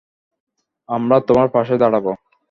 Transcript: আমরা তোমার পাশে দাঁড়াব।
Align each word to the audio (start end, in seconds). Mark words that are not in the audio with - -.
আমরা 0.89 1.17
তোমার 1.27 1.47
পাশে 1.49 1.75
দাঁড়াব। 1.77 2.05